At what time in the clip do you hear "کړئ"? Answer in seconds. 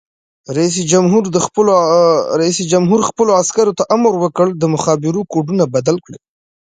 6.05-6.19